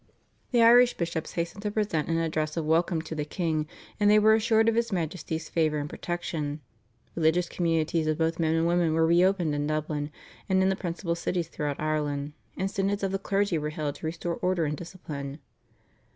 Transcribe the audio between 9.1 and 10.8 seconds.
opened in Dublin, and in the